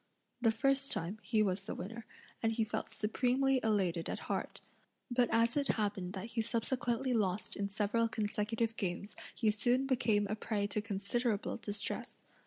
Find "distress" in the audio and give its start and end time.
11.57-12.25